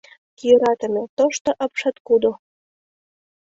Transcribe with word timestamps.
Йӧратыме, 0.45 1.03
тошто 1.17 1.49
апшаткудо! 1.63 2.31